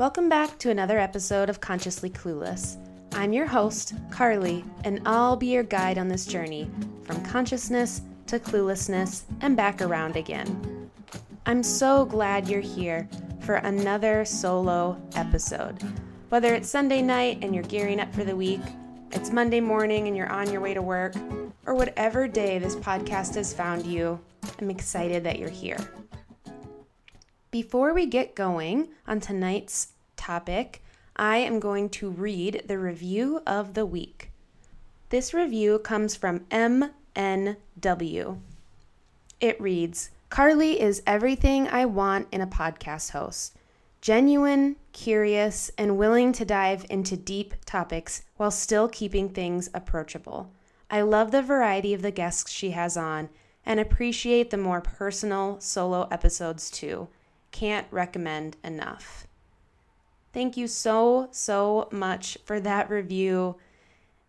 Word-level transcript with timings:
Welcome 0.00 0.30
back 0.30 0.58
to 0.60 0.70
another 0.70 0.98
episode 0.98 1.50
of 1.50 1.60
Consciously 1.60 2.08
Clueless. 2.08 2.78
I'm 3.12 3.34
your 3.34 3.44
host, 3.44 3.92
Carly, 4.10 4.64
and 4.82 5.02
I'll 5.04 5.36
be 5.36 5.48
your 5.48 5.62
guide 5.62 5.98
on 5.98 6.08
this 6.08 6.24
journey 6.24 6.70
from 7.02 7.22
consciousness 7.22 8.00
to 8.28 8.38
cluelessness 8.38 9.24
and 9.42 9.58
back 9.58 9.82
around 9.82 10.16
again. 10.16 10.90
I'm 11.44 11.62
so 11.62 12.06
glad 12.06 12.48
you're 12.48 12.62
here 12.62 13.06
for 13.40 13.56
another 13.56 14.24
solo 14.24 14.98
episode. 15.16 15.76
Whether 16.30 16.54
it's 16.54 16.70
Sunday 16.70 17.02
night 17.02 17.40
and 17.42 17.54
you're 17.54 17.62
gearing 17.64 18.00
up 18.00 18.10
for 18.14 18.24
the 18.24 18.34
week, 18.34 18.62
it's 19.12 19.30
Monday 19.30 19.60
morning 19.60 20.08
and 20.08 20.16
you're 20.16 20.32
on 20.32 20.50
your 20.50 20.62
way 20.62 20.72
to 20.72 20.80
work, 20.80 21.14
or 21.66 21.74
whatever 21.74 22.26
day 22.26 22.58
this 22.58 22.74
podcast 22.74 23.34
has 23.34 23.52
found 23.52 23.84
you, 23.84 24.18
I'm 24.62 24.70
excited 24.70 25.24
that 25.24 25.38
you're 25.38 25.50
here. 25.50 25.76
Before 27.50 27.92
we 27.92 28.06
get 28.06 28.36
going 28.36 28.90
on 29.08 29.18
tonight's 29.18 29.88
topic, 30.14 30.84
I 31.16 31.38
am 31.38 31.58
going 31.58 31.88
to 31.90 32.08
read 32.08 32.62
the 32.66 32.78
review 32.78 33.42
of 33.44 33.74
the 33.74 33.84
week. 33.84 34.30
This 35.08 35.34
review 35.34 35.80
comes 35.80 36.14
from 36.14 36.46
MNW. 36.52 38.38
It 39.40 39.60
reads 39.60 40.10
Carly 40.28 40.80
is 40.80 41.02
everything 41.04 41.66
I 41.66 41.86
want 41.86 42.28
in 42.30 42.40
a 42.40 42.46
podcast 42.46 43.10
host 43.10 43.56
genuine, 44.00 44.76
curious, 44.92 45.72
and 45.76 45.98
willing 45.98 46.32
to 46.34 46.44
dive 46.44 46.86
into 46.88 47.16
deep 47.16 47.54
topics 47.66 48.22
while 48.36 48.52
still 48.52 48.88
keeping 48.88 49.28
things 49.28 49.68
approachable. 49.74 50.52
I 50.88 51.00
love 51.00 51.32
the 51.32 51.42
variety 51.42 51.94
of 51.94 52.02
the 52.02 52.12
guests 52.12 52.52
she 52.52 52.70
has 52.70 52.96
on 52.96 53.28
and 53.66 53.80
appreciate 53.80 54.50
the 54.50 54.56
more 54.56 54.80
personal 54.80 55.58
solo 55.58 56.06
episodes 56.12 56.70
too. 56.70 57.08
Can't 57.50 57.86
recommend 57.90 58.56
enough. 58.62 59.26
Thank 60.32 60.56
you 60.56 60.68
so, 60.68 61.28
so 61.32 61.88
much 61.90 62.38
for 62.44 62.60
that 62.60 62.88
review. 62.88 63.56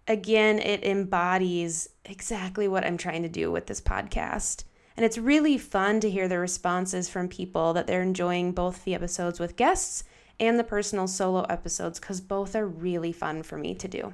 Again, 0.08 0.59
it 0.59 0.84
embodies 0.84 1.90
exactly 2.06 2.68
what 2.68 2.86
I'm 2.86 2.98
trying 2.98 3.22
to 3.22 3.30
do 3.30 3.52
with 3.52 3.68
this 3.68 3.81
podcast. 3.81 4.64
And 4.98 5.06
it's 5.06 5.18
really 5.18 5.58
fun 5.58 6.00
to 6.00 6.09
hear 6.09 6.28
the 6.28 6.40
responses 6.40 7.08
from 7.08 7.28
people 7.28 7.73
that 7.73 7.88
they're 7.88 8.02
enjoying 8.02 8.52
both 8.52 8.84
the 8.84 8.96
episodes 8.96 9.40
with 9.40 9.56
guests 9.56 10.03
and 10.40 10.58
the 10.58 10.64
personal 10.64 11.08
solo 11.08 11.44
episodes 11.44 12.00
because 12.00 12.20
both 12.20 12.56
are 12.56 12.68
really 12.68 13.12
fun 13.12 13.44
for 13.44 13.58
me 13.58 13.76
to 13.76 13.88
do. 13.88 14.14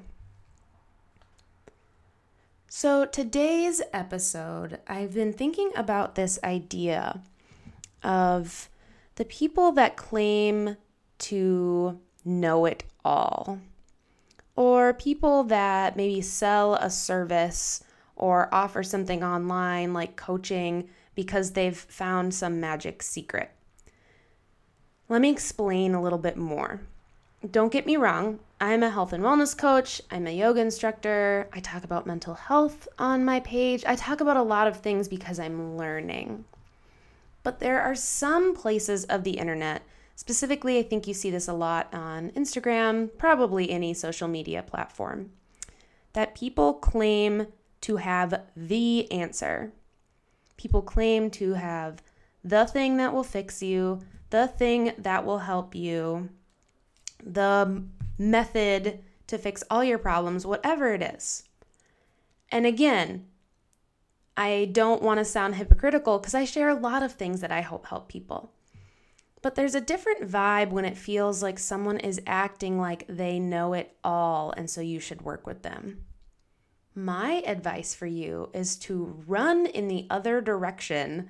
So, 2.69 3.05
today's 3.05 3.81
episode, 3.93 4.79
I've 4.87 5.13
been 5.13 5.31
thinking 5.31 5.71
about 5.75 6.15
this 6.15 6.37
idea 6.43 7.21
of 8.03 8.69
the 9.17 9.25
people 9.25 9.71
that 9.73 9.97
claim 9.97 10.77
to 11.17 11.99
know 12.23 12.65
it 12.65 12.83
all, 13.03 13.59
or 14.55 14.93
people 14.93 15.43
that 15.43 15.97
maybe 15.97 16.21
sell 16.21 16.75
a 16.75 16.89
service 16.89 17.83
or 18.15 18.53
offer 18.53 18.83
something 18.83 19.23
online 19.23 19.91
like 19.91 20.15
coaching 20.15 20.87
because 21.15 21.51
they've 21.51 21.77
found 21.77 22.33
some 22.33 22.59
magic 22.59 23.01
secret. 23.01 23.51
Let 25.09 25.21
me 25.21 25.31
explain 25.31 25.95
a 25.95 26.01
little 26.01 26.19
bit 26.19 26.37
more. 26.37 26.81
Don't 27.49 27.71
get 27.71 27.87
me 27.87 27.97
wrong, 27.97 28.39
I'm 28.61 28.83
a 28.83 28.89
health 28.89 29.13
and 29.13 29.23
wellness 29.23 29.57
coach, 29.57 30.01
I'm 30.11 30.27
a 30.27 30.35
yoga 30.35 30.61
instructor, 30.61 31.47
I 31.53 31.59
talk 31.59 31.83
about 31.83 32.05
mental 32.05 32.35
health 32.35 32.87
on 32.99 33.25
my 33.25 33.39
page, 33.39 33.83
I 33.85 33.95
talk 33.95 34.21
about 34.21 34.37
a 34.37 34.43
lot 34.43 34.67
of 34.67 34.77
things 34.77 35.07
because 35.07 35.39
I'm 35.39 35.75
learning. 35.77 36.45
But 37.47 37.59
there 37.61 37.81
are 37.81 37.95
some 37.95 38.53
places 38.53 39.05
of 39.05 39.23
the 39.23 39.37
internet, 39.37 39.81
specifically, 40.17 40.79
I 40.79 40.83
think 40.83 41.07
you 41.07 41.13
see 41.13 41.31
this 41.31 41.47
a 41.47 41.53
lot 41.53 41.87
on 41.93 42.31
Instagram, 42.31 43.09
probably 43.17 43.69
any 43.69 43.93
social 43.93 44.27
media 44.27 44.61
platform, 44.61 45.31
that 46.11 46.35
people 46.35 46.73
claim 46.73 47.47
to 47.79 47.95
have 47.95 48.41
the 48.53 49.09
answer. 49.13 49.71
People 50.57 50.81
claim 50.81 51.29
to 51.39 51.53
have 51.53 52.03
the 52.43 52.65
thing 52.65 52.97
that 52.97 53.13
will 53.13 53.23
fix 53.23 53.63
you, 53.63 54.01
the 54.29 54.49
thing 54.49 54.91
that 54.97 55.25
will 55.25 55.39
help 55.39 55.73
you, 55.73 56.27
the 57.23 57.81
method 58.17 58.99
to 59.27 59.37
fix 59.37 59.63
all 59.69 59.85
your 59.85 59.99
problems, 59.99 60.45
whatever 60.45 60.93
it 60.93 61.01
is. 61.01 61.45
And 62.51 62.65
again, 62.65 63.25
I 64.37 64.69
don't 64.71 65.01
want 65.01 65.17
to 65.17 65.25
sound 65.25 65.55
hypocritical 65.55 66.19
because 66.19 66.35
I 66.35 66.45
share 66.45 66.69
a 66.69 66.75
lot 66.75 67.01
of 67.01 67.13
things 67.13 67.41
that 67.41 67.51
I 67.51 67.61
hope 67.61 67.87
help 67.87 68.07
people. 68.07 68.53
But 69.41 69.55
there's 69.55 69.75
a 69.75 69.81
different 69.81 70.29
vibe 70.29 70.69
when 70.69 70.85
it 70.85 70.97
feels 70.97 71.41
like 71.41 71.57
someone 71.57 71.99
is 71.99 72.21
acting 72.27 72.79
like 72.79 73.05
they 73.07 73.39
know 73.39 73.73
it 73.73 73.95
all, 74.03 74.53
and 74.55 74.69
so 74.69 74.79
you 74.81 74.99
should 74.99 75.23
work 75.23 75.47
with 75.47 75.63
them. 75.63 76.03
My 76.93 77.43
advice 77.45 77.95
for 77.95 78.07
you 78.07 78.49
is 78.53 78.75
to 78.77 79.23
run 79.25 79.65
in 79.65 79.87
the 79.87 80.05
other 80.09 80.41
direction 80.41 81.29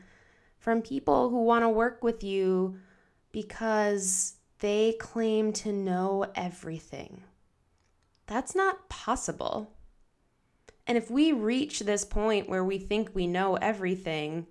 from 0.57 0.81
people 0.81 1.29
who 1.29 1.43
want 1.43 1.63
to 1.63 1.69
work 1.69 2.03
with 2.03 2.23
you 2.23 2.79
because 3.31 4.35
they 4.59 4.93
claim 4.99 5.53
to 5.53 5.71
know 5.71 6.25
everything. 6.35 7.23
That's 8.25 8.55
not 8.55 8.89
possible. 8.89 9.76
And 10.87 10.97
if 10.97 11.11
we 11.11 11.33
reach 11.33 11.81
this 11.81 12.05
point 12.05 12.49
where 12.49 12.63
we 12.63 12.79
think 12.79 13.09
we 13.13 13.27
know 13.27 13.55
everything, 13.55 14.47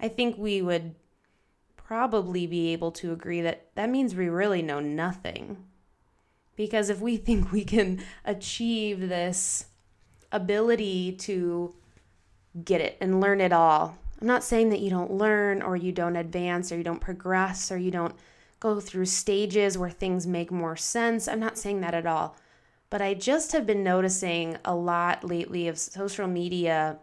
I 0.00 0.08
think 0.08 0.38
we 0.38 0.62
would 0.62 0.94
probably 1.76 2.46
be 2.46 2.72
able 2.72 2.90
to 2.92 3.12
agree 3.12 3.42
that 3.42 3.68
that 3.74 3.90
means 3.90 4.14
we 4.14 4.28
really 4.28 4.62
know 4.62 4.80
nothing. 4.80 5.58
Because 6.56 6.88
if 6.88 7.00
we 7.00 7.16
think 7.18 7.52
we 7.52 7.64
can 7.64 8.02
achieve 8.24 9.08
this 9.08 9.66
ability 10.32 11.12
to 11.12 11.74
get 12.64 12.80
it 12.80 12.96
and 13.00 13.20
learn 13.20 13.40
it 13.42 13.52
all, 13.52 13.98
I'm 14.20 14.26
not 14.26 14.44
saying 14.44 14.70
that 14.70 14.80
you 14.80 14.88
don't 14.88 15.12
learn 15.12 15.60
or 15.60 15.76
you 15.76 15.92
don't 15.92 16.16
advance 16.16 16.72
or 16.72 16.78
you 16.78 16.84
don't 16.84 17.00
progress 17.00 17.70
or 17.70 17.76
you 17.76 17.90
don't 17.90 18.14
go 18.58 18.80
through 18.80 19.04
stages 19.04 19.76
where 19.76 19.90
things 19.90 20.26
make 20.26 20.50
more 20.50 20.76
sense. 20.76 21.28
I'm 21.28 21.40
not 21.40 21.58
saying 21.58 21.82
that 21.82 21.92
at 21.92 22.06
all. 22.06 22.36
But 22.94 23.02
I 23.02 23.14
just 23.14 23.50
have 23.50 23.66
been 23.66 23.82
noticing 23.82 24.56
a 24.64 24.72
lot 24.72 25.24
lately 25.24 25.66
of 25.66 25.80
social 25.80 26.28
media 26.28 26.98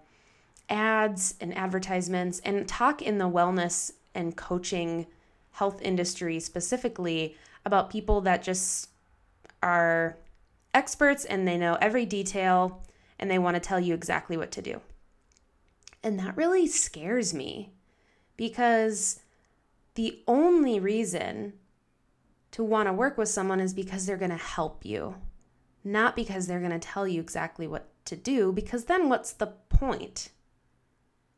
ads 0.70 1.36
and 1.42 1.54
advertisements 1.54 2.40
and 2.46 2.66
talk 2.66 3.02
in 3.02 3.18
the 3.18 3.30
wellness 3.30 3.92
and 4.16 4.34
coaching 4.38 5.06
health 5.52 5.82
industry 5.82 6.40
specifically 6.40 7.36
about 7.66 7.90
people 7.90 8.22
that 8.22 8.42
just 8.42 8.88
are 9.62 10.16
experts 10.74 11.26
and 11.26 11.46
they 11.46 11.58
know 11.58 11.78
every 11.82 12.06
detail 12.06 12.82
and 13.20 13.30
they 13.30 13.38
want 13.38 13.56
to 13.56 13.60
tell 13.60 13.82
you 13.82 13.94
exactly 13.94 14.38
what 14.38 14.52
to 14.52 14.62
do. 14.62 14.80
And 16.02 16.18
that 16.20 16.38
really 16.38 16.68
scares 16.68 17.34
me 17.34 17.74
because 18.38 19.20
the 19.96 20.24
only 20.26 20.80
reason 20.80 21.52
to 22.52 22.64
want 22.64 22.88
to 22.88 22.94
work 22.94 23.18
with 23.18 23.28
someone 23.28 23.60
is 23.60 23.74
because 23.74 24.06
they're 24.06 24.16
going 24.16 24.32
to 24.32 24.38
help 24.38 24.86
you 24.86 25.16
not 25.84 26.16
because 26.16 26.48
they're 26.48 26.60
going 26.60 26.72
to 26.72 26.80
tell 26.80 27.08
you 27.08 27.22
exactly 27.22 27.68
what 27.68 27.88
to 28.06 28.16
do, 28.16 28.52
because 28.52 28.86
then 28.86 29.10
what's 29.10 29.34
the 29.34 29.48
point? 29.70 30.30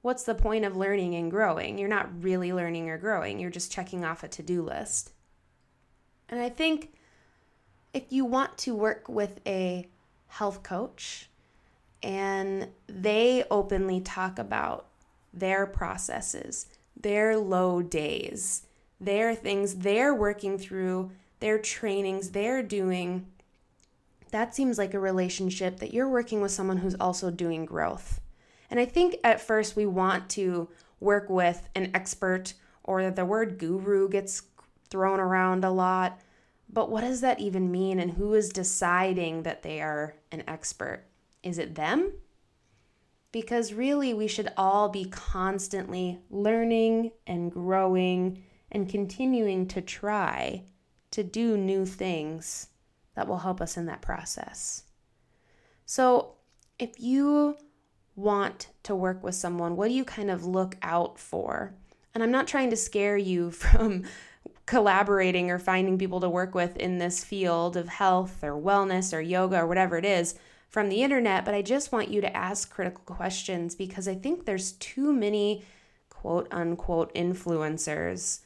What's 0.01 0.23
the 0.23 0.35
point 0.35 0.65
of 0.65 0.75
learning 0.75 1.15
and 1.15 1.31
growing? 1.31 1.77
You're 1.77 1.87
not 1.87 2.23
really 2.23 2.51
learning 2.51 2.89
or 2.89 2.97
growing, 2.97 3.39
you're 3.39 3.49
just 3.49 3.71
checking 3.71 4.03
off 4.03 4.23
a 4.23 4.27
to 4.29 4.43
do 4.43 4.61
list. 4.61 5.13
And 6.29 6.41
I 6.41 6.49
think 6.49 6.93
if 7.93 8.11
you 8.11 8.25
want 8.25 8.57
to 8.59 8.75
work 8.75 9.07
with 9.07 9.39
a 9.45 9.87
health 10.27 10.63
coach 10.63 11.29
and 12.01 12.67
they 12.87 13.45
openly 13.49 14.01
talk 14.01 14.39
about 14.39 14.87
their 15.33 15.65
processes, 15.65 16.67
their 16.99 17.37
low 17.37 17.81
days, 17.81 18.63
their 18.99 19.35
things 19.35 19.75
they're 19.75 20.13
working 20.13 20.57
through, 20.57 21.11
their 21.39 21.59
trainings 21.59 22.31
they're 22.31 22.63
doing 22.63 23.27
that 24.33 24.55
seems 24.55 24.79
like 24.79 24.95
a 24.95 24.99
relationship 24.99 25.77
that 25.77 25.93
you're 25.93 26.09
working 26.09 26.41
with 26.41 26.51
someone 26.51 26.77
who's 26.77 26.95
also 26.95 27.29
doing 27.29 27.65
growth. 27.65 28.19
And 28.71 28.79
I 28.79 28.85
think 28.85 29.15
at 29.23 29.39
first 29.39 29.75
we 29.75 29.85
want 29.85 30.27
to 30.31 30.69
work 30.99 31.29
with 31.29 31.69
an 31.75 31.91
expert 31.93 32.55
or 32.83 33.11
the 33.11 33.25
word 33.25 33.59
guru 33.59 34.09
gets 34.09 34.41
thrown 34.89 35.19
around 35.19 35.63
a 35.63 35.69
lot. 35.69 36.19
But 36.67 36.89
what 36.89 37.01
does 37.01 37.21
that 37.21 37.41
even 37.41 37.71
mean? 37.71 37.99
And 37.99 38.09
who 38.09 38.33
is 38.33 38.49
deciding 38.49 39.43
that 39.43 39.61
they 39.61 39.81
are 39.81 40.15
an 40.31 40.43
expert? 40.47 41.05
Is 41.43 41.59
it 41.59 41.75
them? 41.75 42.13
Because 43.31 43.71
really, 43.71 44.15
we 44.15 44.27
should 44.27 44.51
all 44.57 44.89
be 44.89 45.05
constantly 45.05 46.17
learning 46.31 47.11
and 47.27 47.51
growing 47.51 48.43
and 48.71 48.89
continuing 48.89 49.67
to 49.67 49.81
try 49.81 50.63
to 51.11 51.23
do 51.23 51.55
new 51.55 51.85
things 51.85 52.69
that 53.15 53.27
will 53.27 53.39
help 53.39 53.61
us 53.61 53.77
in 53.77 53.85
that 53.85 54.01
process. 54.01 54.83
So, 55.85 56.35
if 56.79 56.99
you 56.99 57.57
want 58.15 58.67
to 58.83 58.95
work 58.95 59.23
with 59.23 59.35
someone, 59.35 59.75
what 59.75 59.87
do 59.87 59.93
you 59.93 60.05
kind 60.05 60.31
of 60.31 60.45
look 60.45 60.75
out 60.81 61.19
for? 61.19 61.73
And 62.13 62.23
I'm 62.23 62.31
not 62.31 62.47
trying 62.47 62.69
to 62.69 62.75
scare 62.75 63.17
you 63.17 63.51
from 63.51 64.03
collaborating 64.65 65.51
or 65.51 65.59
finding 65.59 65.97
people 65.97 66.19
to 66.21 66.29
work 66.29 66.55
with 66.55 66.77
in 66.77 66.97
this 66.97 67.23
field 67.23 67.75
of 67.75 67.89
health 67.89 68.43
or 68.43 68.53
wellness 68.53 69.15
or 69.15 69.21
yoga 69.21 69.57
or 69.57 69.67
whatever 69.67 69.97
it 69.97 70.05
is 70.05 70.35
from 70.73 70.89
the 70.89 71.03
internet, 71.03 71.45
but 71.45 71.53
I 71.53 71.61
just 71.61 71.91
want 71.91 72.09
you 72.09 72.19
to 72.21 72.35
ask 72.35 72.73
critical 72.73 73.03
questions 73.15 73.75
because 73.75 74.07
I 74.07 74.15
think 74.15 74.45
there's 74.45 74.71
too 74.71 75.13
many 75.13 75.63
quote 76.09 76.47
unquote 76.49 77.13
influencers 77.13 78.39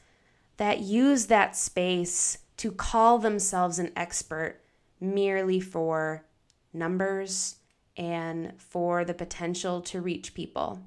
that 0.58 0.80
use 0.80 1.26
that 1.26 1.56
space 1.56 2.36
to 2.58 2.70
call 2.70 3.18
themselves 3.18 3.78
an 3.78 3.92
expert 3.96 4.60
merely 5.00 5.60
for 5.60 6.24
numbers 6.72 7.56
and 7.96 8.52
for 8.58 9.04
the 9.04 9.14
potential 9.14 9.80
to 9.80 10.00
reach 10.00 10.34
people. 10.34 10.80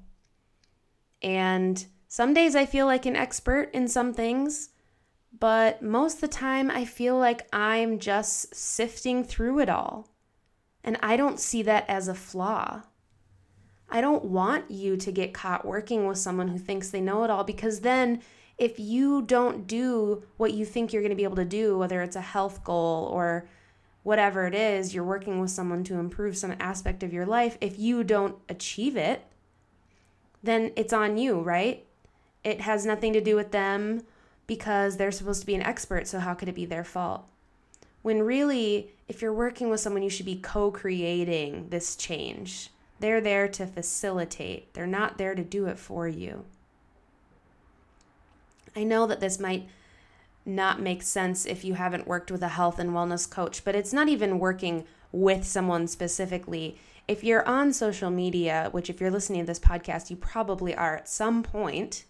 And 1.22 1.84
some 2.08 2.34
days 2.34 2.54
I 2.54 2.66
feel 2.66 2.86
like 2.86 3.06
an 3.06 3.16
expert 3.16 3.70
in 3.72 3.88
some 3.88 4.12
things, 4.12 4.70
but 5.38 5.82
most 5.82 6.16
of 6.16 6.20
the 6.22 6.28
time 6.28 6.70
I 6.70 6.84
feel 6.84 7.16
like 7.16 7.46
I'm 7.52 7.98
just 7.98 8.54
sifting 8.54 9.24
through 9.24 9.60
it 9.60 9.68
all. 9.68 10.08
And 10.84 10.98
I 11.02 11.16
don't 11.16 11.40
see 11.40 11.62
that 11.62 11.88
as 11.88 12.08
a 12.08 12.14
flaw. 12.14 12.82
I 13.88 14.00
don't 14.00 14.24
want 14.24 14.70
you 14.70 14.96
to 14.96 15.12
get 15.12 15.34
caught 15.34 15.66
working 15.66 16.06
with 16.06 16.18
someone 16.18 16.48
who 16.48 16.58
thinks 16.58 16.90
they 16.90 17.00
know 17.00 17.24
it 17.24 17.30
all 17.30 17.44
because 17.44 17.80
then 17.80 18.22
if 18.58 18.78
you 18.78 19.22
don't 19.22 19.66
do 19.66 20.22
what 20.36 20.52
you 20.52 20.64
think 20.64 20.92
you're 20.92 21.02
going 21.02 21.10
to 21.10 21.16
be 21.16 21.24
able 21.24 21.36
to 21.36 21.44
do, 21.44 21.78
whether 21.78 22.02
it's 22.02 22.16
a 22.16 22.20
health 22.20 22.62
goal 22.62 23.08
or 23.12 23.48
whatever 24.02 24.46
it 24.46 24.54
is, 24.54 24.94
you're 24.94 25.04
working 25.04 25.40
with 25.40 25.50
someone 25.50 25.84
to 25.84 25.98
improve 25.98 26.36
some 26.36 26.54
aspect 26.58 27.02
of 27.02 27.12
your 27.12 27.26
life, 27.26 27.56
if 27.60 27.78
you 27.78 28.02
don't 28.02 28.36
achieve 28.48 28.96
it, 28.96 29.24
then 30.42 30.72
it's 30.76 30.92
on 30.92 31.16
you, 31.16 31.40
right? 31.40 31.86
It 32.42 32.60
has 32.62 32.84
nothing 32.84 33.12
to 33.12 33.20
do 33.20 33.36
with 33.36 33.52
them 33.52 34.02
because 34.46 34.96
they're 34.96 35.12
supposed 35.12 35.40
to 35.40 35.46
be 35.46 35.54
an 35.54 35.62
expert, 35.62 36.06
so 36.08 36.18
how 36.18 36.34
could 36.34 36.48
it 36.48 36.54
be 36.54 36.66
their 36.66 36.84
fault? 36.84 37.24
When 38.02 38.22
really, 38.22 38.90
if 39.06 39.22
you're 39.22 39.32
working 39.32 39.70
with 39.70 39.80
someone, 39.80 40.02
you 40.02 40.10
should 40.10 40.26
be 40.26 40.36
co 40.36 40.72
creating 40.72 41.68
this 41.68 41.94
change. 41.94 42.70
They're 42.98 43.20
there 43.20 43.48
to 43.48 43.66
facilitate, 43.66 44.74
they're 44.74 44.86
not 44.86 45.18
there 45.18 45.34
to 45.34 45.44
do 45.44 45.66
it 45.66 45.78
for 45.78 46.08
you. 46.08 46.44
I 48.74 48.84
know 48.84 49.06
that 49.06 49.20
this 49.20 49.38
might 49.38 49.68
not 50.44 50.80
make 50.80 51.02
sense 51.02 51.46
if 51.46 51.64
you 51.64 51.74
haven't 51.74 52.08
worked 52.08 52.30
with 52.30 52.42
a 52.42 52.48
health 52.48 52.78
and 52.78 52.90
wellness 52.90 53.30
coach, 53.30 53.64
but 53.64 53.74
it's 53.74 53.92
not 53.92 54.08
even 54.08 54.38
working 54.38 54.84
with 55.12 55.44
someone 55.46 55.86
specifically. 55.86 56.76
If 57.06 57.22
you're 57.22 57.46
on 57.46 57.72
social 57.72 58.10
media, 58.10 58.68
which 58.72 58.88
if 58.88 59.00
you're 59.00 59.10
listening 59.10 59.42
to 59.42 59.46
this 59.46 59.60
podcast, 59.60 60.10
you 60.10 60.16
probably 60.16 60.74
are 60.74 60.96
at 60.96 61.08
some 61.08 61.42
point, 61.42 62.04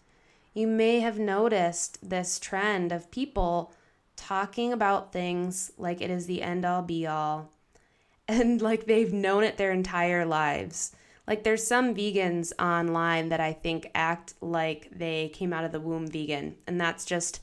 you 0.54 0.66
may 0.66 1.00
have 1.00 1.18
noticed 1.18 2.08
this 2.08 2.38
trend 2.38 2.92
of 2.92 3.10
people 3.10 3.72
talking 4.16 4.72
about 4.72 5.12
things 5.12 5.72
like 5.76 6.00
it 6.00 6.10
is 6.10 6.26
the 6.26 6.42
end 6.42 6.64
all 6.64 6.82
be 6.82 7.06
all 7.06 7.50
and 8.28 8.62
like 8.62 8.86
they've 8.86 9.12
known 9.12 9.42
it 9.42 9.56
their 9.56 9.72
entire 9.72 10.24
lives. 10.24 10.92
Like 11.26 11.44
there's 11.44 11.66
some 11.66 11.94
vegans 11.94 12.52
online 12.58 13.28
that 13.28 13.40
I 13.40 13.52
think 13.52 13.90
act 13.94 14.34
like 14.40 14.88
they 14.90 15.30
came 15.32 15.52
out 15.52 15.64
of 15.64 15.72
the 15.72 15.80
womb 15.80 16.08
vegan, 16.08 16.56
and 16.66 16.80
that's 16.80 17.04
just 17.04 17.40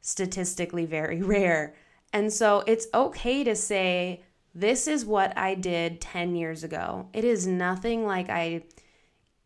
statistically 0.00 0.86
very 0.86 1.22
rare. 1.22 1.74
And 2.12 2.32
so 2.32 2.62
it's 2.66 2.86
okay 2.94 3.44
to 3.44 3.54
say, 3.54 4.22
this 4.54 4.86
is 4.88 5.04
what 5.04 5.36
I 5.36 5.54
did 5.54 6.00
10 6.00 6.34
years 6.34 6.64
ago. 6.64 7.08
It 7.12 7.24
is 7.24 7.46
nothing 7.46 8.06
like 8.06 8.30
I 8.30 8.62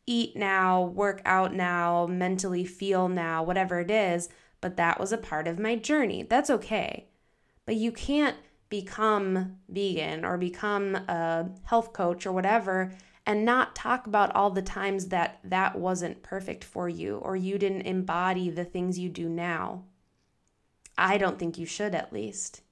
eat 0.06 0.36
now, 0.36 0.82
work 0.82 1.20
out 1.24 1.54
now, 1.54 2.06
mentally 2.06 2.64
feel 2.64 3.08
now, 3.08 3.42
whatever 3.42 3.80
it 3.80 3.90
is, 3.90 4.28
but 4.60 4.76
that 4.76 5.00
was 5.00 5.12
a 5.12 5.18
part 5.18 5.48
of 5.48 5.58
my 5.58 5.76
journey. 5.76 6.22
That's 6.22 6.50
okay. 6.50 7.06
But 7.66 7.76
you 7.76 7.92
can't 7.92 8.36
become 8.68 9.56
vegan 9.68 10.24
or 10.24 10.36
become 10.36 10.94
a 10.94 11.50
health 11.64 11.92
coach 11.92 12.24
or 12.24 12.32
whatever 12.32 12.92
and 13.26 13.44
not 13.44 13.76
talk 13.76 14.06
about 14.06 14.34
all 14.34 14.50
the 14.50 14.62
times 14.62 15.08
that 15.08 15.38
that 15.44 15.78
wasn't 15.78 16.22
perfect 16.22 16.64
for 16.64 16.88
you 16.88 17.16
or 17.16 17.36
you 17.36 17.58
didn't 17.58 17.82
embody 17.82 18.50
the 18.50 18.64
things 18.64 18.98
you 18.98 19.08
do 19.08 19.28
now. 19.28 19.84
I 20.96 21.18
don't 21.18 21.38
think 21.38 21.58
you 21.58 21.66
should, 21.66 21.94
at 21.94 22.12
least. 22.12 22.62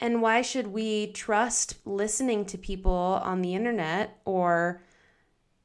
And 0.00 0.22
why 0.22 0.40
should 0.40 0.68
we 0.68 1.12
trust 1.12 1.74
listening 1.84 2.46
to 2.46 2.56
people 2.56 3.20
on 3.22 3.42
the 3.42 3.54
internet 3.54 4.18
or 4.24 4.82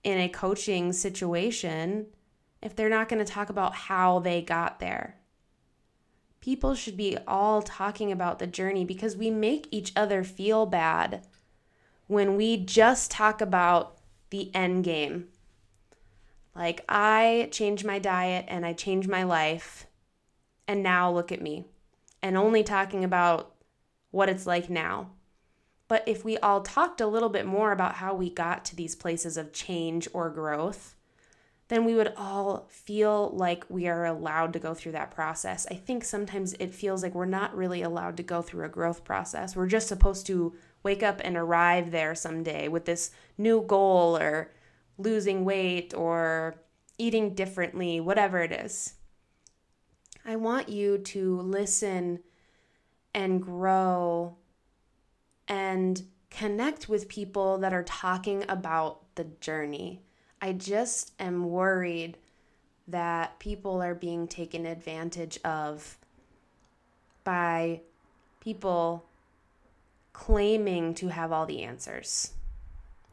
in 0.03 0.19
a 0.19 0.29
coaching 0.29 0.91
situation 0.91 2.07
if 2.61 2.75
they're 2.75 2.89
not 2.89 3.07
going 3.07 3.23
to 3.23 3.31
talk 3.31 3.49
about 3.49 3.75
how 3.75 4.19
they 4.19 4.41
got 4.41 4.79
there? 4.79 5.17
People 6.41 6.75
should 6.75 6.97
be 6.97 7.17
all 7.25 7.61
talking 7.61 8.11
about 8.11 8.39
the 8.39 8.47
journey 8.47 8.83
because 8.83 9.15
we 9.15 9.31
make 9.31 9.67
each 9.71 9.93
other 9.95 10.23
feel 10.23 10.65
bad 10.65 11.25
when 12.07 12.35
we 12.35 12.57
just 12.57 13.11
talk 13.11 13.41
about 13.41 13.97
the 14.29 14.53
end 14.55 14.83
game. 14.83 15.27
Like, 16.55 16.83
I 16.87 17.49
changed 17.51 17.85
my 17.85 17.99
diet 17.99 18.45
and 18.47 18.65
I 18.65 18.73
changed 18.73 19.09
my 19.09 19.23
life, 19.23 19.87
and 20.67 20.81
now 20.81 21.11
look 21.11 21.31
at 21.31 21.41
me. 21.41 21.65
And 22.21 22.37
only 22.37 22.63
talking 22.63 23.03
about 23.03 23.53
what 24.11 24.29
it's 24.29 24.47
like 24.47 24.69
now. 24.69 25.11
But 25.87 26.03
if 26.07 26.25
we 26.25 26.37
all 26.37 26.61
talked 26.61 27.01
a 27.01 27.07
little 27.07 27.29
bit 27.29 27.45
more 27.45 27.71
about 27.71 27.95
how 27.95 28.15
we 28.15 28.29
got 28.29 28.65
to 28.65 28.75
these 28.75 28.95
places 28.95 29.37
of 29.37 29.53
change 29.53 30.07
or 30.13 30.29
growth, 30.29 30.95
then 31.67 31.83
we 31.85 31.95
would 31.95 32.13
all 32.15 32.67
feel 32.69 33.29
like 33.33 33.65
we 33.69 33.87
are 33.87 34.05
allowed 34.05 34.53
to 34.53 34.59
go 34.59 34.73
through 34.73 34.93
that 34.93 35.11
process. 35.11 35.67
I 35.69 35.75
think 35.75 36.03
sometimes 36.03 36.53
it 36.53 36.73
feels 36.73 37.03
like 37.03 37.13
we're 37.13 37.25
not 37.25 37.55
really 37.55 37.81
allowed 37.81 38.17
to 38.17 38.23
go 38.23 38.41
through 38.41 38.65
a 38.65 38.69
growth 38.69 39.03
process. 39.03 39.55
We're 39.55 39.67
just 39.67 39.87
supposed 39.87 40.25
to 40.27 40.55
wake 40.85 41.01
up 41.01 41.19
and 41.23 41.35
arrive 41.35 41.89
there 41.89 42.13
someday 42.13 42.67
with 42.67 42.85
this 42.85 43.09
new 43.39 43.59
goal 43.63 44.15
or 44.15 44.51
losing 44.99 45.43
weight 45.43 45.93
or 45.95 46.55
eating 46.99 47.33
differently, 47.33 47.99
whatever 47.99 48.39
it 48.41 48.51
is. 48.51 48.93
I 50.23 50.35
want 50.35 50.69
you 50.69 50.99
to 50.99 51.41
listen 51.41 52.19
and 53.15 53.41
grow 53.41 54.37
and 55.47 56.03
connect 56.29 56.87
with 56.87 57.09
people 57.09 57.57
that 57.57 57.73
are 57.73 57.83
talking 57.83 58.45
about 58.47 59.15
the 59.15 59.23
journey. 59.41 60.03
I 60.39 60.53
just 60.53 61.13
am 61.19 61.49
worried 61.49 62.17
that 62.87 63.39
people 63.39 63.81
are 63.81 63.95
being 63.95 64.27
taken 64.27 64.67
advantage 64.67 65.39
of 65.43 65.97
by 67.23 67.81
people 68.39 69.07
claiming 70.15 70.93
to 70.95 71.09
have 71.09 71.33
all 71.33 71.45
the 71.45 71.61
answers. 71.61 72.31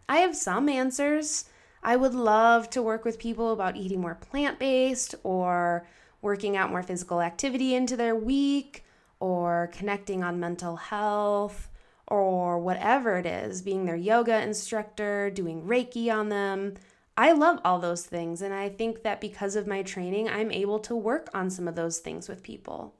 I 0.08 0.18
have 0.18 0.36
some 0.36 0.68
answers. 0.68 1.46
I 1.82 1.96
would 1.96 2.14
love 2.14 2.70
to 2.70 2.80
work 2.80 3.04
with 3.04 3.18
people 3.18 3.52
about 3.52 3.76
eating 3.76 4.00
more 4.00 4.14
plant 4.14 4.60
based 4.60 5.16
or 5.24 5.84
working 6.20 6.56
out 6.56 6.70
more 6.70 6.84
physical 6.84 7.20
activity 7.20 7.74
into 7.74 7.96
their 7.96 8.14
week 8.14 8.84
or 9.18 9.68
connecting 9.72 10.22
on 10.22 10.38
mental 10.38 10.76
health 10.76 11.68
or 12.06 12.60
whatever 12.60 13.18
it 13.18 13.26
is, 13.26 13.62
being 13.62 13.84
their 13.84 13.96
yoga 13.96 14.40
instructor, 14.40 15.28
doing 15.28 15.62
Reiki 15.64 16.12
on 16.12 16.28
them. 16.28 16.74
I 17.16 17.32
love 17.32 17.58
all 17.64 17.80
those 17.80 18.06
things. 18.06 18.42
And 18.42 18.54
I 18.54 18.68
think 18.68 19.02
that 19.02 19.20
because 19.20 19.56
of 19.56 19.66
my 19.66 19.82
training, 19.82 20.28
I'm 20.28 20.52
able 20.52 20.78
to 20.80 20.94
work 20.94 21.28
on 21.34 21.50
some 21.50 21.66
of 21.66 21.74
those 21.74 21.98
things 21.98 22.28
with 22.28 22.44
people. 22.44 22.94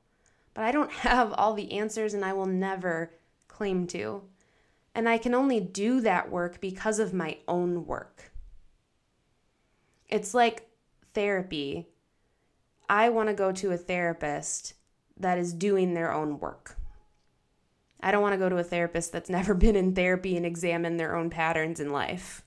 But 0.55 0.65
I 0.65 0.73
don't 0.73 0.91
have 1.09 1.33
all 1.35 1.55
the 1.55 1.73
answers 1.73 2.15
and 2.15 2.25
I 2.25 2.33
will 2.33 2.47
never 2.47 3.13
claim 3.53 3.87
to. 3.89 4.23
And 4.95 5.09
I 5.09 5.19
can 5.19 5.35
only 5.35 5.61
do 5.61 6.01
that 6.01 6.31
work 6.31 6.61
because 6.61 6.99
of 6.99 7.15
my 7.15 7.39
own 7.49 7.87
work. 7.87 8.33
It's 10.09 10.35
like 10.35 10.69
therapy. 11.15 11.89
I 12.89 13.09
want 13.09 13.29
to 13.29 13.35
go 13.35 13.53
to 13.53 13.73
a 13.73 13.77
therapist 13.77 14.75
that 15.17 15.39
is 15.39 15.55
doing 15.55 15.95
their 15.95 16.13
own 16.13 16.39
work. 16.39 16.77
I 18.01 18.11
don't 18.11 18.23
want 18.23 18.35
to 18.35 18.39
go 18.39 18.49
to 18.49 18.59
a 18.59 18.65
therapist 18.65 19.13
that's 19.13 19.31
never 19.31 19.55
been 19.65 19.77
in 19.77 19.95
therapy 19.95 20.37
and 20.37 20.45
examine 20.45 20.97
their 20.97 21.17
own 21.17 21.31
patterns 21.31 21.81
in 21.81 21.93
life. 21.93 22.43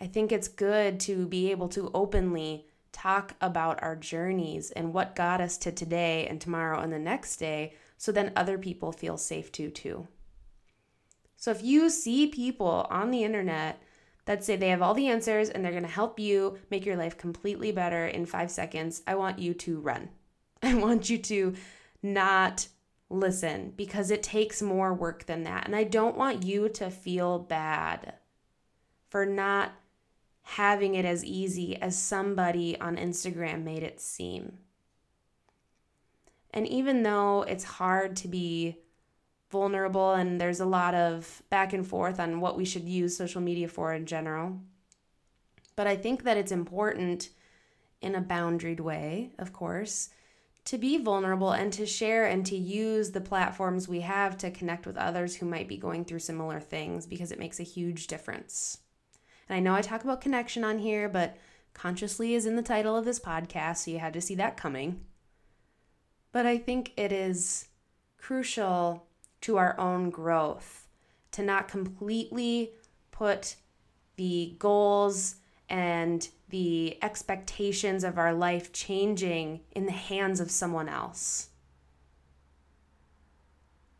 I 0.00 0.06
think 0.06 0.32
it's 0.32 0.48
good 0.48 1.00
to 1.00 1.26
be 1.26 1.50
able 1.50 1.68
to 1.70 1.90
openly 1.94 2.66
talk 2.92 3.34
about 3.40 3.82
our 3.82 3.96
journeys 3.96 4.70
and 4.70 4.94
what 4.94 5.16
got 5.16 5.40
us 5.40 5.58
to 5.58 5.72
today 5.72 6.26
and 6.28 6.40
tomorrow 6.40 6.80
and 6.80 6.92
the 6.92 6.98
next 6.98 7.36
day 7.36 7.74
so 7.96 8.12
then 8.12 8.32
other 8.36 8.58
people 8.58 8.92
feel 8.92 9.16
safe 9.16 9.50
to 9.52 9.70
too. 9.70 10.08
So 11.36 11.50
if 11.50 11.62
you 11.62 11.90
see 11.90 12.26
people 12.26 12.86
on 12.90 13.10
the 13.10 13.24
internet 13.24 13.82
that 14.24 14.42
say 14.42 14.56
they 14.56 14.70
have 14.70 14.82
all 14.82 14.94
the 14.94 15.08
answers 15.08 15.50
and 15.50 15.64
they're 15.64 15.72
going 15.72 15.84
to 15.84 15.88
help 15.90 16.18
you 16.18 16.58
make 16.70 16.86
your 16.86 16.96
life 16.96 17.18
completely 17.18 17.72
better 17.72 18.06
in 18.06 18.26
5 18.26 18.50
seconds, 18.50 19.02
I 19.06 19.14
want 19.14 19.38
you 19.38 19.54
to 19.54 19.80
run. 19.80 20.08
I 20.62 20.74
want 20.74 21.10
you 21.10 21.18
to 21.18 21.54
not 22.02 22.68
listen 23.10 23.72
because 23.76 24.10
it 24.10 24.22
takes 24.22 24.62
more 24.62 24.94
work 24.94 25.26
than 25.26 25.44
that. 25.44 25.66
And 25.66 25.76
I 25.76 25.84
don't 25.84 26.16
want 26.16 26.42
you 26.42 26.68
to 26.70 26.90
feel 26.90 27.38
bad 27.38 28.14
for 29.10 29.26
not 29.26 29.72
having 30.42 30.94
it 30.94 31.04
as 31.04 31.24
easy 31.24 31.76
as 31.80 31.96
somebody 31.96 32.78
on 32.80 32.96
Instagram 32.96 33.62
made 33.64 33.82
it 33.82 34.00
seem. 34.00 34.58
And 36.54 36.66
even 36.68 37.02
though 37.02 37.42
it's 37.42 37.64
hard 37.64 38.16
to 38.16 38.28
be 38.28 38.78
vulnerable 39.50 40.12
and 40.12 40.40
there's 40.40 40.60
a 40.60 40.66
lot 40.66 40.94
of 40.94 41.42
back 41.50 41.72
and 41.72 41.86
forth 41.86 42.18
on 42.18 42.40
what 42.40 42.56
we 42.56 42.64
should 42.64 42.88
use 42.88 43.16
social 43.16 43.40
media 43.40 43.68
for 43.68 43.92
in 43.92 44.06
general, 44.06 44.60
but 45.76 45.88
I 45.88 45.96
think 45.96 46.22
that 46.22 46.36
it's 46.36 46.52
important 46.52 47.30
in 48.00 48.14
a 48.14 48.22
boundaried 48.22 48.80
way, 48.80 49.32
of 49.38 49.52
course, 49.52 50.10
to 50.66 50.78
be 50.78 50.96
vulnerable 50.96 51.50
and 51.50 51.72
to 51.72 51.86
share 51.86 52.26
and 52.26 52.46
to 52.46 52.56
use 52.56 53.10
the 53.10 53.20
platforms 53.20 53.88
we 53.88 54.00
have 54.00 54.38
to 54.38 54.50
connect 54.50 54.86
with 54.86 54.96
others 54.96 55.36
who 55.36 55.46
might 55.46 55.68
be 55.68 55.76
going 55.76 56.04
through 56.04 56.20
similar 56.20 56.60
things 56.60 57.04
because 57.04 57.32
it 57.32 57.38
makes 57.38 57.58
a 57.58 57.64
huge 57.64 58.06
difference. 58.06 58.78
And 59.48 59.56
I 59.56 59.60
know 59.60 59.74
I 59.74 59.82
talk 59.82 60.04
about 60.04 60.20
connection 60.20 60.62
on 60.62 60.78
here, 60.78 61.08
but 61.08 61.36
consciously 61.74 62.34
is 62.34 62.46
in 62.46 62.54
the 62.54 62.62
title 62.62 62.96
of 62.96 63.04
this 63.04 63.18
podcast, 63.18 63.78
so 63.78 63.90
you 63.90 63.98
had 63.98 64.14
to 64.14 64.20
see 64.20 64.36
that 64.36 64.56
coming. 64.56 65.00
But 66.34 66.46
I 66.46 66.58
think 66.58 66.90
it 66.96 67.12
is 67.12 67.68
crucial 68.18 69.06
to 69.42 69.56
our 69.56 69.78
own 69.78 70.10
growth 70.10 70.88
to 71.30 71.44
not 71.44 71.68
completely 71.68 72.72
put 73.12 73.54
the 74.16 74.56
goals 74.58 75.36
and 75.68 76.28
the 76.48 76.98
expectations 77.02 78.02
of 78.02 78.18
our 78.18 78.34
life 78.34 78.72
changing 78.72 79.60
in 79.76 79.86
the 79.86 79.92
hands 79.92 80.40
of 80.40 80.50
someone 80.50 80.88
else. 80.88 81.50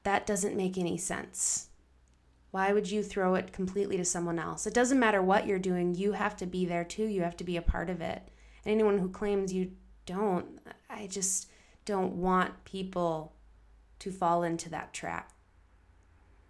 That 0.03 0.27
doesn't 0.27 0.57
make 0.57 0.77
any 0.77 0.99
sense. 0.99 1.69
Why 2.51 2.73
would 2.73 2.91
you 2.91 3.05
throw 3.05 3.37
it 3.37 3.53
completely 3.53 3.97
to 3.97 4.05
someone 4.05 4.41
else? 4.41 4.67
It 4.67 4.75
doesn't 4.75 4.99
matter 4.99 5.23
what 5.23 5.47
you're 5.47 5.61
doing, 5.61 5.95
you 5.95 6.11
have 6.11 6.37
to 6.39 6.47
be 6.47 6.67
there 6.67 6.85
too. 6.85 7.05
You 7.05 7.23
have 7.23 7.37
to 7.37 7.45
be 7.45 7.57
a 7.57 7.63
part 7.63 7.89
of 7.91 8.01
it. 8.01 8.29
And 8.65 8.73
anyone 8.73 8.99
who 8.99 9.09
claims 9.09 9.53
you 9.53 9.71
don't, 10.05 10.59
I 10.91 11.07
just 11.07 11.49
don't 11.85 12.15
want 12.15 12.65
people 12.65 13.33
to 14.01 14.11
fall 14.11 14.43
into 14.43 14.69
that 14.71 14.93
trap. 14.93 15.33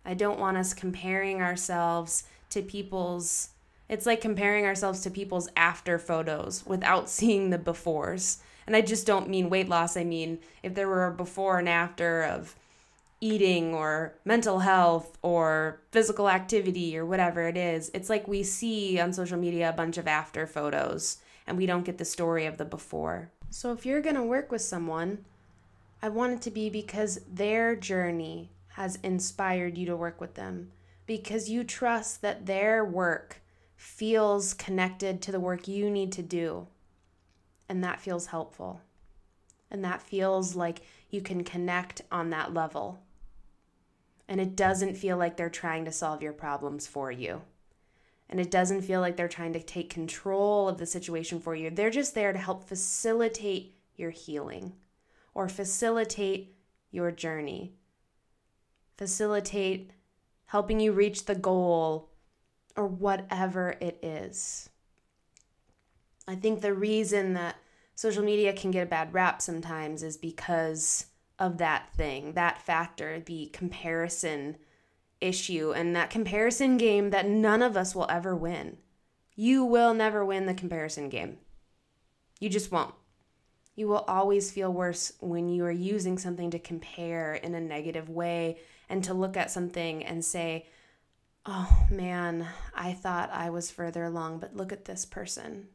I 0.05 0.15
don't 0.15 0.39
want 0.39 0.57
us 0.57 0.75
comparing 0.75 1.41
ourselves 1.41 2.25
to 2.51 2.63
people's 2.63 3.51
it's 3.87 4.07
like 4.07 4.23
comparing 4.23 4.65
ourselves 4.65 5.03
to 5.03 5.11
people's 5.11 5.49
after 5.57 5.99
photos 5.99 6.65
without 6.67 7.09
seeing 7.17 7.51
the 7.51 7.59
befores. 7.59 8.39
And 8.67 8.75
I 8.75 8.81
just 8.81 9.07
don't 9.07 9.29
mean 9.29 9.51
weight 9.51 9.69
loss. 9.69 9.97
I 9.97 10.05
mean, 10.05 10.39
if 10.63 10.75
there 10.75 10.89
were 10.89 11.07
a 11.07 11.13
before 11.13 11.59
and 11.59 11.69
after 11.69 12.23
of 12.23 12.55
eating 13.21 13.75
or 13.75 14.15
mental 14.25 14.61
health 14.61 15.19
or 15.23 15.81
physical 15.91 16.31
activity 16.31 16.97
or 16.97 17.05
whatever 17.05 17.47
it 17.47 17.57
is, 17.57 17.91
it's 17.93 18.09
like 18.09 18.27
we 18.27 18.43
see 18.43 18.99
on 18.99 19.13
social 19.13 19.39
media 19.39 19.69
a 19.69 19.73
bunch 19.73 19.99
of 19.99 20.09
after 20.09 20.47
photos 20.47 21.19
and 21.47 21.59
we 21.59 21.67
don't 21.67 21.85
get 21.85 21.99
the 21.99 22.05
story 22.05 22.47
of 22.47 22.57
the 22.57 22.65
before. 22.65 23.31
So 23.55 23.71
if 23.71 23.87
you're 23.87 24.01
going 24.01 24.17
to 24.17 24.23
work 24.25 24.51
with 24.51 24.63
someone, 24.63 25.25
I 26.03 26.09
want 26.09 26.33
it 26.33 26.43
to 26.43 26.51
be 26.51 26.69
because 26.71 27.21
their 27.33 27.77
journey 27.77 28.51
has 28.71 28.99
inspired 29.05 29.79
you 29.79 29.87
to 29.87 29.97
work 29.97 30.21
with 30.21 30.35
them, 30.35 30.73
because 31.07 31.49
you 31.49 31.63
trust 31.63 32.21
that 32.23 32.47
their 32.47 32.85
work 32.85 33.43
feels 33.77 34.55
connected 34.55 35.23
to 35.23 35.31
the 35.31 35.39
work 35.39 35.69
you 35.69 35.89
need 35.89 36.11
to 36.15 36.21
do. 36.21 36.67
And 37.69 37.83
that 37.85 38.01
feels 38.01 38.27
helpful. 38.27 38.81
And 39.71 39.85
that 39.85 40.03
feels 40.03 40.57
like 40.57 40.81
you 41.11 41.21
can 41.21 41.45
connect 41.45 42.03
on 42.11 42.31
that 42.31 42.53
level. 42.53 42.99
And 44.27 44.41
it 44.41 44.57
doesn't 44.57 44.97
feel 44.97 45.17
like 45.17 45.37
they're 45.37 45.49
trying 45.49 45.85
to 45.85 45.93
solve 45.93 46.23
your 46.23 46.33
problems 46.33 46.89
for 46.89 47.13
you. 47.13 47.43
And 48.29 48.41
it 48.41 48.51
doesn't 48.51 48.83
feel 48.83 49.01
like 49.01 49.17
they're 49.17 49.29
trying 49.29 49.53
to 49.53 49.63
take 49.63 49.91
control 49.91 50.69
of 50.69 50.79
the 50.79 50.87
situation 50.87 51.41
for 51.41 51.55
you. 51.55 51.71
They're 51.71 51.91
just 51.91 52.15
there 52.15 52.33
to 52.33 52.39
help 52.39 52.65
facilitate 52.65 53.77
your 53.97 54.11
healing 54.11 54.73
or 55.35 55.49
facilitate 55.49 56.57
your 56.91 57.11
journey, 57.11 57.75
facilitate 58.97 59.91
helping 60.47 60.81
you 60.81 60.93
reach 60.93 61.27
the 61.27 61.35
goal 61.35 62.11
or 62.77 62.87
whatever 62.87 63.77
it 63.81 63.99
is. 64.03 64.69
I 66.27 66.35
think 66.35 66.61
the 66.61 66.75
reason 66.75 67.35
that 67.35 67.57
social 67.95 68.25
media 68.25 68.53
can 68.53 68.71
get 68.71 68.85
a 68.85 68.91
bad 68.91 69.13
rap 69.13 69.43
sometimes 69.43 70.03
is 70.03 70.17
because 70.17 71.07
of 71.39 71.59
that 71.59 71.93
thing, 71.95 72.33
that 72.33 72.63
factor, 72.63 73.21
the 73.21 73.47
comparison 73.53 74.57
issue, 75.25 75.73
and 75.75 75.97
that 75.97 76.11
comparison 76.11 76.77
game 76.77 77.11
that 77.11 77.29
none 77.29 77.63
of 77.63 77.77
us 77.77 77.95
will 77.95 78.07
ever 78.11 78.37
win. 78.37 78.77
You 79.35 79.65
will 79.65 79.95
never 79.95 80.25
win 80.25 80.47
the 80.47 80.55
comparison 80.55 81.09
game. 81.09 81.39
You 82.39 82.49
just 82.49 82.71
won't. 82.71 82.95
You 83.75 83.89
will 83.89 84.05
always 84.07 84.53
feel 84.53 84.73
worse 84.73 85.13
when 85.21 85.49
you 85.49 85.65
are 85.65 85.73
using 85.73 86.19
something 86.19 86.51
to 86.53 86.59
compare 86.59 87.35
in 87.35 87.55
a 87.55 87.61
negative 87.61 88.09
way 88.09 88.59
and 88.89 89.03
to 89.05 89.15
look 89.15 89.37
at 89.37 89.51
something 89.51 90.05
and 90.05 90.25
say, 90.25 90.67
oh 91.47 91.87
man, 91.91 92.47
I 92.75 92.93
thought 92.93 93.31
I 93.33 93.51
was 93.51 93.71
further 93.71 94.05
along, 94.05 94.39
but 94.39 94.55
look 94.55 94.73
at 94.73 94.85
this 94.85 95.05
person. 95.05 95.69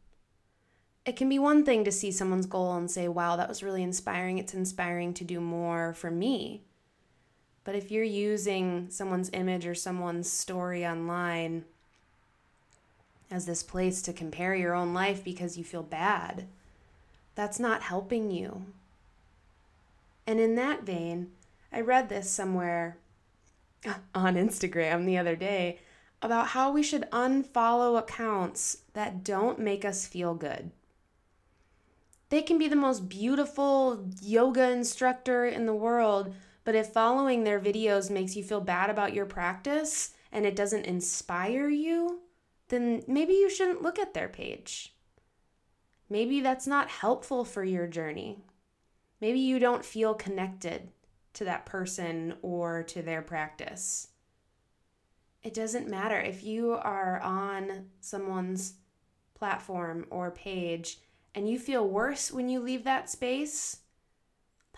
It 1.06 1.15
can 1.15 1.27
be 1.27 1.39
one 1.39 1.65
thing 1.65 1.84
to 1.84 1.91
see 1.91 2.12
someone's 2.12 2.46
goal 2.46 2.75
and 2.75 2.89
say, 2.89 3.08
wow, 3.08 3.36
that 3.36 3.50
was 3.50 3.63
really 3.63 3.84
inspiring. 3.84 4.38
It's 4.38 4.53
inspiring 4.53 5.13
to 5.15 5.24
do 5.24 5.41
more 5.41 5.94
for 5.94 6.12
me. 6.12 6.65
But 7.69 7.75
if 7.75 7.91
you're 7.91 8.03
using 8.03 8.88
someone's 8.89 9.29
image 9.31 9.67
or 9.67 9.75
someone's 9.75 10.27
story 10.27 10.83
online 10.83 11.65
as 13.29 13.45
this 13.45 13.61
place 13.61 14.01
to 14.01 14.11
compare 14.11 14.55
your 14.55 14.73
own 14.73 14.95
life 14.95 15.23
because 15.23 15.55
you 15.55 15.63
feel 15.63 15.83
bad, 15.83 16.47
that's 17.35 17.59
not 17.59 17.83
helping 17.83 18.31
you. 18.31 18.65
And 20.25 20.39
in 20.39 20.55
that 20.55 20.81
vein, 20.81 21.29
I 21.71 21.81
read 21.81 22.09
this 22.09 22.27
somewhere 22.27 22.97
on 24.15 24.33
Instagram 24.33 25.05
the 25.05 25.19
other 25.19 25.35
day 25.35 25.77
about 26.23 26.47
how 26.47 26.71
we 26.71 26.81
should 26.81 27.07
unfollow 27.11 27.99
accounts 27.99 28.79
that 28.93 29.23
don't 29.23 29.59
make 29.59 29.85
us 29.85 30.07
feel 30.07 30.33
good. 30.33 30.71
They 32.29 32.41
can 32.41 32.57
be 32.57 32.67
the 32.67 32.75
most 32.75 33.07
beautiful 33.07 34.07
yoga 34.23 34.71
instructor 34.71 35.45
in 35.45 35.67
the 35.67 35.75
world, 35.75 36.33
but 36.69 36.75
if 36.75 36.89
following 36.89 37.43
their 37.43 37.59
videos 37.59 38.11
makes 38.11 38.35
you 38.35 38.43
feel 38.43 38.61
bad 38.61 38.91
about 38.91 39.11
your 39.11 39.25
practice 39.25 40.11
and 40.31 40.45
it 40.45 40.55
doesn't 40.55 40.85
inspire 40.85 41.67
you, 41.67 42.19
then 42.67 43.01
maybe 43.07 43.33
you 43.33 43.49
shouldn't 43.49 43.81
look 43.81 43.97
at 43.97 44.13
their 44.13 44.29
page. 44.29 44.93
Maybe 46.11 46.41
that's 46.41 46.67
not 46.67 46.88
helpful 46.91 47.43
for 47.43 47.63
your 47.63 47.88
journey. 47.88 48.43
Maybe 49.19 49.39
you 49.39 49.57
don't 49.57 49.83
feel 49.83 50.13
connected 50.13 50.89
to 51.33 51.45
that 51.45 51.65
person 51.65 52.35
or 52.43 52.83
to 52.83 53.01
their 53.01 53.23
practice. 53.23 54.09
It 55.41 55.55
doesn't 55.55 55.89
matter 55.89 56.19
if 56.19 56.43
you 56.43 56.73
are 56.73 57.19
on 57.21 57.88
someone's 57.99 58.75
platform 59.33 60.05
or 60.11 60.29
page 60.29 60.99
and 61.33 61.49
you 61.49 61.57
feel 61.57 61.89
worse 61.89 62.31
when 62.31 62.47
you 62.47 62.59
leave 62.59 62.83
that 62.83 63.09
space. 63.09 63.77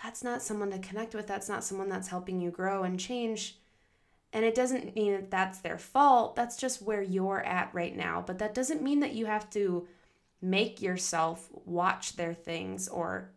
That's 0.03 0.23
not 0.23 0.41
someone 0.41 0.71
to 0.71 0.79
connect 0.79 1.13
with. 1.13 1.27
That's 1.27 1.49
not 1.49 1.63
someone 1.63 1.89
that's 1.89 2.07
helping 2.07 2.41
you 2.41 2.49
grow 2.49 2.83
and 2.83 2.99
change. 2.99 3.59
And 4.33 4.45
it 4.45 4.55
doesn't 4.55 4.95
mean 4.95 5.13
that 5.13 5.31
that's 5.31 5.59
their 5.59 5.77
fault. 5.77 6.35
That's 6.35 6.57
just 6.57 6.81
where 6.81 7.01
you're 7.01 7.43
at 7.43 7.73
right 7.73 7.95
now. 7.95 8.23
But 8.25 8.39
that 8.39 8.53
doesn't 8.53 8.81
mean 8.81 9.01
that 9.01 9.13
you 9.13 9.25
have 9.25 9.49
to 9.51 9.87
make 10.41 10.81
yourself 10.81 11.49
watch 11.65 12.15
their 12.15 12.33
things 12.33 12.87
or 12.87 13.31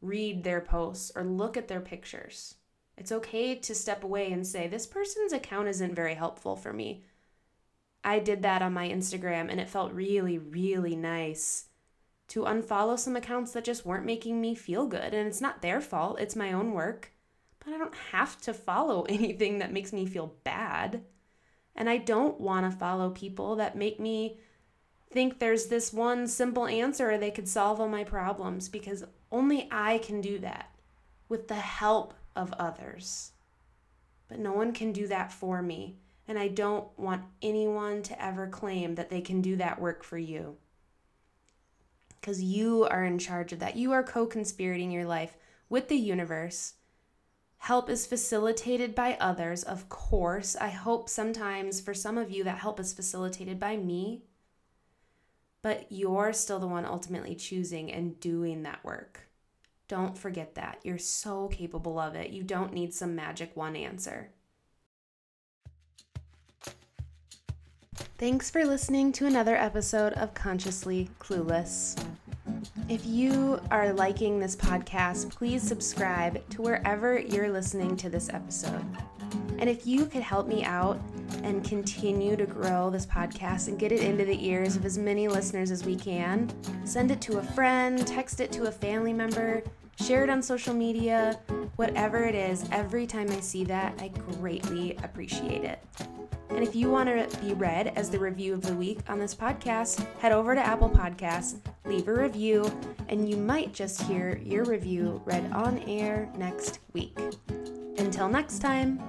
read 0.00 0.42
their 0.42 0.62
posts, 0.62 1.12
or 1.14 1.24
look 1.24 1.58
at 1.58 1.68
their 1.68 1.80
pictures. 1.80 2.54
It's 2.96 3.12
okay 3.12 3.54
to 3.56 3.74
step 3.74 4.02
away 4.02 4.32
and 4.32 4.46
say, 4.46 4.66
This 4.66 4.86
person's 4.86 5.32
account 5.32 5.68
isn't 5.68 5.94
very 5.94 6.14
helpful 6.14 6.56
for 6.56 6.72
me. 6.72 7.04
I 8.02 8.18
did 8.18 8.42
that 8.42 8.62
on 8.62 8.72
my 8.72 8.88
Instagram 8.88 9.50
and 9.50 9.60
it 9.60 9.68
felt 9.68 9.92
really, 9.92 10.38
really 10.38 10.96
nice 10.96 11.66
to 12.30 12.44
unfollow 12.44 12.96
some 12.96 13.16
accounts 13.16 13.52
that 13.52 13.64
just 13.64 13.84
weren't 13.84 14.06
making 14.06 14.40
me 14.40 14.54
feel 14.54 14.86
good. 14.86 15.12
And 15.12 15.26
it's 15.26 15.40
not 15.40 15.62
their 15.62 15.80
fault, 15.80 16.20
it's 16.20 16.36
my 16.36 16.52
own 16.52 16.72
work. 16.72 17.12
But 17.58 17.74
I 17.74 17.78
don't 17.78 17.94
have 18.12 18.40
to 18.42 18.54
follow 18.54 19.02
anything 19.08 19.58
that 19.58 19.72
makes 19.72 19.92
me 19.92 20.06
feel 20.06 20.34
bad. 20.44 21.02
And 21.74 21.90
I 21.90 21.96
don't 21.98 22.40
want 22.40 22.70
to 22.70 22.76
follow 22.76 23.10
people 23.10 23.56
that 23.56 23.76
make 23.76 23.98
me 23.98 24.38
think 25.10 25.38
there's 25.38 25.66
this 25.66 25.92
one 25.92 26.28
simple 26.28 26.66
answer 26.66 27.18
they 27.18 27.32
could 27.32 27.48
solve 27.48 27.80
all 27.80 27.88
my 27.88 28.04
problems 28.04 28.68
because 28.68 29.04
only 29.32 29.68
I 29.72 29.98
can 29.98 30.20
do 30.20 30.38
that 30.38 30.70
with 31.28 31.48
the 31.48 31.54
help 31.54 32.14
of 32.36 32.52
others. 32.54 33.32
But 34.28 34.38
no 34.38 34.52
one 34.52 34.72
can 34.72 34.92
do 34.92 35.08
that 35.08 35.32
for 35.32 35.62
me. 35.62 35.96
And 36.28 36.38
I 36.38 36.46
don't 36.46 36.86
want 36.96 37.22
anyone 37.42 38.02
to 38.04 38.24
ever 38.24 38.46
claim 38.46 38.94
that 38.94 39.10
they 39.10 39.20
can 39.20 39.40
do 39.40 39.56
that 39.56 39.80
work 39.80 40.04
for 40.04 40.18
you. 40.18 40.58
Because 42.20 42.42
you 42.42 42.84
are 42.90 43.04
in 43.04 43.18
charge 43.18 43.52
of 43.52 43.60
that. 43.60 43.76
You 43.76 43.92
are 43.92 44.02
co 44.02 44.26
conspirating 44.26 44.90
your 44.90 45.06
life 45.06 45.36
with 45.68 45.88
the 45.88 45.96
universe. 45.96 46.74
Help 47.58 47.90
is 47.90 48.06
facilitated 48.06 48.94
by 48.94 49.16
others, 49.20 49.62
of 49.62 49.88
course. 49.88 50.56
I 50.56 50.68
hope 50.68 51.08
sometimes 51.08 51.80
for 51.80 51.94
some 51.94 52.18
of 52.18 52.30
you 52.30 52.44
that 52.44 52.58
help 52.58 52.80
is 52.80 52.92
facilitated 52.92 53.60
by 53.60 53.76
me 53.76 54.22
but 55.62 55.86
you're 55.90 56.32
still 56.32 56.58
the 56.58 56.66
one 56.66 56.84
ultimately 56.84 57.34
choosing 57.34 57.92
and 57.92 58.18
doing 58.20 58.62
that 58.62 58.84
work. 58.84 59.28
Don't 59.88 60.16
forget 60.16 60.54
that. 60.54 60.78
You're 60.84 60.98
so 60.98 61.48
capable 61.48 61.98
of 61.98 62.14
it. 62.14 62.30
You 62.30 62.42
don't 62.42 62.72
need 62.72 62.94
some 62.94 63.14
magic 63.14 63.56
one 63.56 63.76
answer. 63.76 64.30
Thanks 68.20 68.50
for 68.50 68.66
listening 68.66 69.12
to 69.12 69.24
another 69.24 69.56
episode 69.56 70.12
of 70.12 70.34
Consciously 70.34 71.08
Clueless. 71.18 71.98
If 72.86 73.06
you 73.06 73.58
are 73.70 73.94
liking 73.94 74.38
this 74.38 74.54
podcast, 74.54 75.30
please 75.30 75.62
subscribe 75.62 76.46
to 76.50 76.60
wherever 76.60 77.18
you're 77.18 77.48
listening 77.48 77.96
to 77.96 78.10
this 78.10 78.28
episode. 78.28 78.84
And 79.58 79.70
if 79.70 79.86
you 79.86 80.04
could 80.04 80.20
help 80.20 80.48
me 80.48 80.64
out 80.64 81.00
and 81.44 81.64
continue 81.64 82.36
to 82.36 82.44
grow 82.44 82.90
this 82.90 83.06
podcast 83.06 83.68
and 83.68 83.78
get 83.78 83.90
it 83.90 84.02
into 84.02 84.26
the 84.26 84.46
ears 84.46 84.76
of 84.76 84.84
as 84.84 84.98
many 84.98 85.26
listeners 85.26 85.70
as 85.70 85.86
we 85.86 85.96
can, 85.96 86.52
send 86.84 87.10
it 87.10 87.22
to 87.22 87.38
a 87.38 87.42
friend, 87.42 88.06
text 88.06 88.40
it 88.40 88.52
to 88.52 88.64
a 88.64 88.70
family 88.70 89.14
member, 89.14 89.62
share 90.02 90.24
it 90.24 90.30
on 90.30 90.42
social 90.42 90.74
media, 90.74 91.38
whatever 91.76 92.24
it 92.24 92.34
is, 92.34 92.64
every 92.72 93.06
time 93.06 93.30
I 93.30 93.40
see 93.40 93.64
that, 93.64 93.94
I 94.00 94.08
greatly 94.08 94.96
appreciate 95.02 95.64
it. 95.64 95.82
And 96.48 96.64
if 96.64 96.74
you 96.74 96.90
want 96.90 97.08
to 97.08 97.40
be 97.40 97.54
read 97.54 97.92
as 97.96 98.10
the 98.10 98.18
review 98.18 98.54
of 98.54 98.62
the 98.62 98.74
week 98.74 98.98
on 99.08 99.18
this 99.18 99.34
podcast, 99.34 100.04
head 100.18 100.32
over 100.32 100.54
to 100.54 100.60
Apple 100.60 100.90
Podcasts, 100.90 101.58
leave 101.84 102.08
a 102.08 102.12
review, 102.12 102.70
and 103.08 103.28
you 103.28 103.36
might 103.36 103.72
just 103.72 104.02
hear 104.02 104.40
your 104.44 104.64
review 104.64 105.22
read 105.24 105.50
on 105.52 105.78
air 105.80 106.28
next 106.36 106.80
week. 106.92 107.16
Until 107.98 108.28
next 108.28 108.58
time. 108.58 109.00